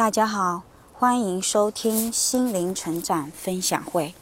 [0.00, 0.62] 大家好，
[0.94, 4.14] 欢迎收听心灵成长分享会。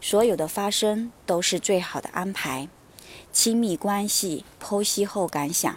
[0.00, 2.68] 所有的发生都是最好的安排。
[3.32, 5.74] 亲密关系剖析后感想。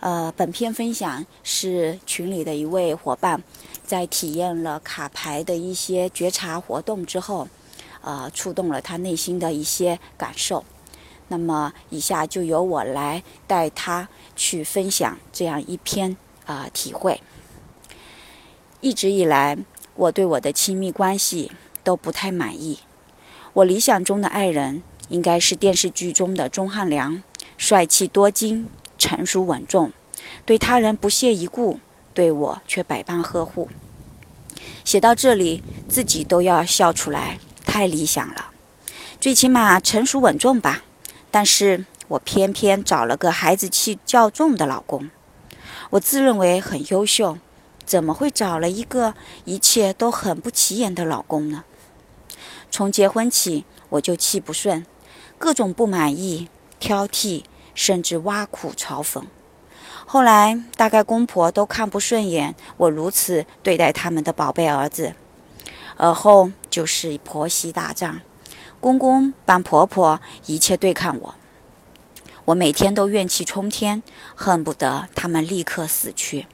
[0.00, 3.42] 呃，本篇分享是群里的一位伙伴
[3.86, 7.48] 在体验了卡牌的一些觉察活动之后，
[8.02, 10.62] 呃，触动了他内心的一些感受。
[11.28, 14.06] 那么，以下就由我来带他
[14.36, 17.18] 去分享这样一篇啊体会。
[18.86, 19.58] 一直以来，
[19.96, 21.50] 我对我的亲密关系
[21.82, 22.78] 都不太满意。
[23.52, 27.20] 我理想中的爱人应该是电视剧中的钟汉良，
[27.58, 29.90] 帅气多金，成熟稳重，
[30.44, 31.80] 对他人不屑一顾，
[32.14, 33.68] 对我却百般呵护。
[34.84, 38.52] 写到这里，自己都要笑出来，太理想了。
[39.20, 40.84] 最起码成熟稳重吧。
[41.32, 45.10] 但是我偏偏找了个孩子气较重的老公。
[45.90, 47.38] 我自认为很优秀。
[47.86, 49.14] 怎么会找了一个
[49.44, 51.64] 一切都很不起眼的老公呢？
[52.70, 54.84] 从结婚起我就气不顺，
[55.38, 56.48] 各种不满意、
[56.80, 59.22] 挑剔，甚至挖苦嘲讽。
[60.04, 65.14] 后来大概公婆都看不顺眼我如此对待他们的宝贝儿子，
[65.96, 68.20] 而后就是婆媳大战，
[68.80, 71.34] 公公帮婆婆一切对抗我，
[72.46, 74.02] 我每天都怨气冲天，
[74.34, 76.46] 恨不得他们立刻死去。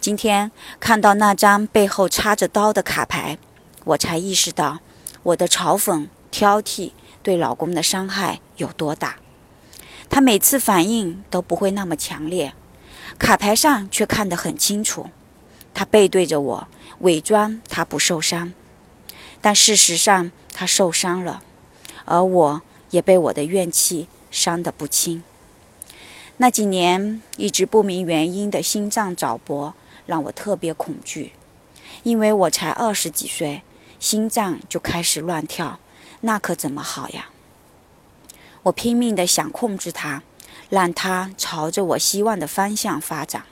[0.00, 3.38] 今天看到那张背后插着刀的卡牌，
[3.84, 4.78] 我才意识到
[5.24, 9.16] 我的嘲讽、挑剔对老公的伤害有多大。
[10.08, 12.54] 他每次反应都不会那么强烈，
[13.18, 15.10] 卡牌上却看得很清楚。
[15.74, 16.68] 他背对着我，
[17.00, 18.52] 伪装他不受伤，
[19.40, 21.42] 但事实上他受伤了，
[22.04, 25.24] 而我也被我的怨气伤得不轻。
[26.36, 29.74] 那几年一直不明原因的心脏早搏。
[30.06, 31.32] 让我特别恐惧，
[32.04, 33.62] 因为我才二十几岁，
[33.98, 35.80] 心脏就开始乱跳，
[36.20, 37.30] 那可怎么好呀？
[38.62, 40.22] 我拼命的想控制它，
[40.70, 43.44] 让它朝着我希望的方向发展，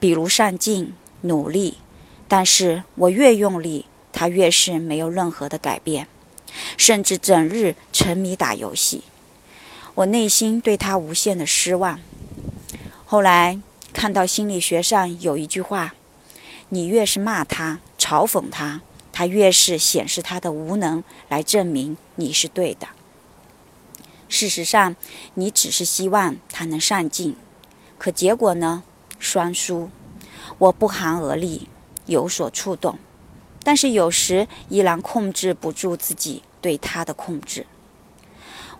[0.00, 1.78] 比如上进、努力。
[2.26, 6.08] 但是我越用力，它越是没有任何的改变，
[6.76, 9.04] 甚至整日沉迷打游戏。
[9.94, 12.00] 我内心对他无限的失望。
[13.04, 13.60] 后来。
[13.96, 15.94] 看到心理学上有一句话
[16.68, 22.88] ：“你越是骂他、嘲讽他，他越是显示他的无能，来证明你是对的。
[24.28, 24.94] 事实上，
[25.32, 27.36] 你只是希望他能上进，
[27.96, 28.82] 可结果呢？
[29.18, 29.88] 双输。
[30.58, 31.66] 我不寒而栗，
[32.04, 32.98] 有所触动，
[33.64, 37.66] 但是有时依然控制不住自己对他的控制。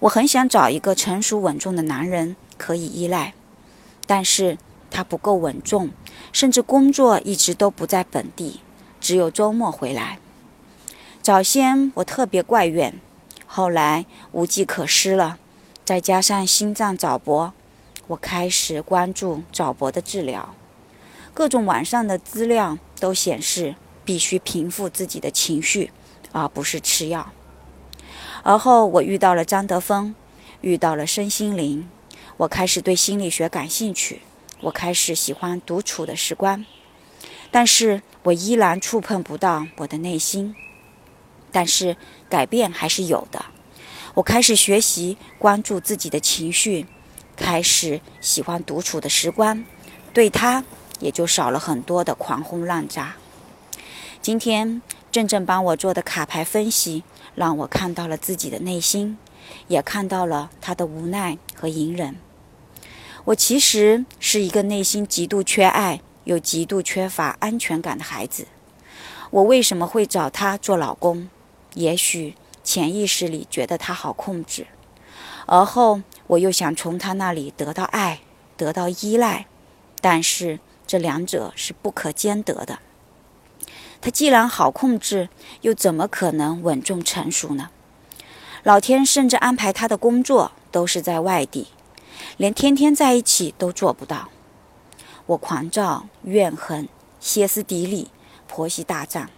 [0.00, 3.32] 我很想找一个成熟稳重的男人可以依赖，
[4.06, 4.58] 但是。”
[4.96, 5.90] 他不够稳重，
[6.32, 8.60] 甚至工作一直都不在本地，
[8.98, 10.18] 只有周末回来。
[11.20, 12.98] 早先我特别怪怨，
[13.46, 15.38] 后来无计可施了，
[15.84, 17.52] 再加上心脏早搏，
[18.06, 20.54] 我开始关注早搏的治疗。
[21.34, 25.90] 各种网上的资料都显示，必须平复自己的情绪，
[26.32, 27.30] 而不是吃药。
[28.42, 30.14] 而后我遇到了张德芬，
[30.62, 31.86] 遇到了身心灵，
[32.38, 34.22] 我开始对心理学感兴趣。
[34.62, 36.64] 我开始喜欢独处的时光，
[37.50, 40.54] 但是我依然触碰不到我的内心。
[41.52, 41.96] 但是
[42.28, 43.46] 改变还是有的。
[44.14, 46.86] 我开始学习关注自己的情绪，
[47.36, 49.64] 开始喜欢独处的时光，
[50.12, 50.64] 对他
[51.00, 53.16] 也就少了很多的狂轰滥炸。
[54.20, 59.16] 今天正正帮我做的卡牌分析，让我看到了自己的内心，
[59.68, 62.16] 也看到了他的无奈和隐忍。
[63.26, 68.46] 我其实是一个内心极度缺爱又极度缺乏安全感的孩子。
[69.30, 71.28] 我为什么会找他做老公？
[71.74, 74.68] 也许潜意识里觉得他好控制，
[75.46, 78.20] 而后我又想从他那里得到爱，
[78.56, 79.46] 得到依赖，
[80.00, 82.78] 但是这两者是不可兼得的。
[84.00, 85.28] 他既然好控制，
[85.62, 87.70] 又怎么可能稳重成熟呢？
[88.62, 91.66] 老天甚至安排他的工作都是在外地。
[92.36, 94.28] 连天天在一起都做不到，
[95.26, 98.10] 我狂躁、怨恨、歇斯底里、
[98.46, 99.30] 婆媳大战，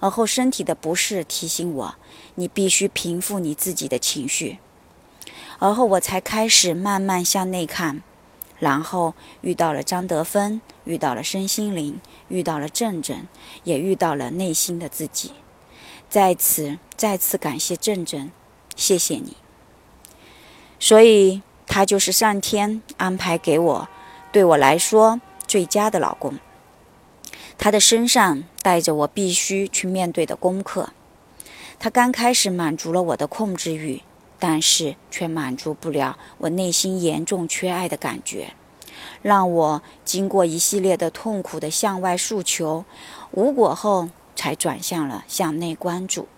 [0.00, 1.94] 而后身体的不适提醒我，
[2.36, 4.58] 你必须平复你自己的情绪。
[5.58, 8.02] 而后我才开始慢慢向内看，
[8.58, 13.26] 然后遇到了张德芬，遇到了身心灵，遇到了正正，
[13.64, 15.32] 也遇到了内心的自己。
[16.08, 18.30] 在此再次感谢正正，
[18.76, 19.36] 谢谢你。
[20.78, 21.42] 所以。
[21.74, 23.88] 他就是上天安排给我，
[24.30, 26.38] 对我来说最佳的老公。
[27.58, 30.90] 他的身上带着我必须去面对的功课。
[31.80, 34.02] 他刚开始满足了我的控制欲，
[34.38, 38.54] 但是却满足不了我内心严重缺爱的感觉，
[39.20, 42.84] 让我经过一系列的痛苦的向外诉求，
[43.32, 46.28] 无果后，才转向了向内关注。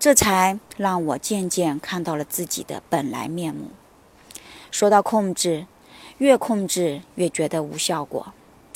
[0.00, 3.70] 这才让我渐渐看到了自己的本来面目。
[4.70, 5.66] 说到控制，
[6.18, 8.32] 越控制越觉得无效果，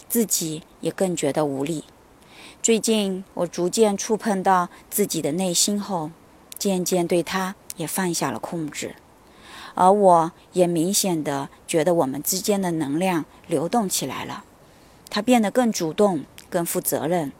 [0.08, 1.84] 自己也更觉得无力。
[2.62, 6.10] 最近我逐渐触碰到自己的内心后，
[6.56, 8.94] 渐渐对他也放下了控制，
[9.74, 14.44] 而我也明显的觉得我们之间的能量流动起来了。
[15.10, 17.32] 他变得更主动、更负责任。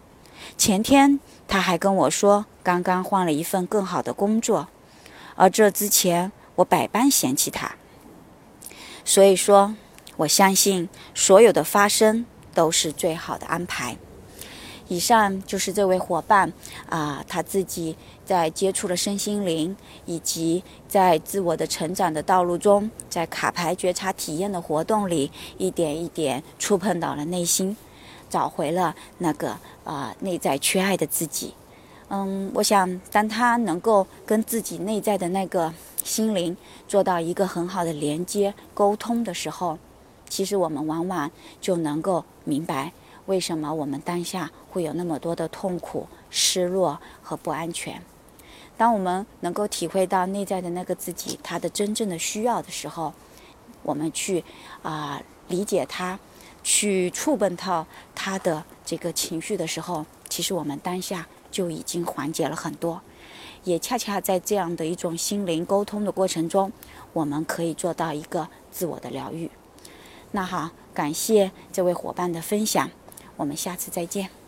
[0.59, 4.69] 前天他还跟我说，刚刚换了一份更好的工作，
[5.37, 7.77] 而这之前我百般嫌弃他。
[9.05, 9.75] 所以说，
[10.17, 13.97] 我相信所有的发生都是最好的安排。
[14.89, 16.53] 以上就是这位伙伴
[16.89, 27.77] 啊，他自己在接触了身心灵，以及在自我的成长的道路中，在卡牌觉察体验的活动里，一点一点触碰到了内心。
[28.29, 31.53] 找回了那个啊内在缺爱的自己，
[32.09, 35.71] 嗯，我想当他能够跟自己内在的那个
[36.13, 36.55] 心灵
[36.87, 39.79] 做到一个很好的连接沟通的时候，
[40.29, 42.93] 其实我们往往就能够明白
[43.25, 48.03] 为什么我们当下会有那么多的痛苦、失落和不安全。
[48.77, 53.15] 当我们能够体会到内在的那个自己他的真正的需要的时候，
[53.83, 54.45] 我们去
[54.83, 56.19] 啊理解他。
[56.65, 57.85] 去触碰到
[58.15, 63.01] 他的这个情绪的时候，其实我们当下就已经缓解了很多，
[63.65, 66.73] 也恰恰在这样的一种心灵沟通的过程中，
[67.13, 69.51] 我们可以做到一个自我的疗愈。
[70.33, 72.91] 那好，感谢这位伙伴的分享，
[73.37, 74.42] 我们下次再见。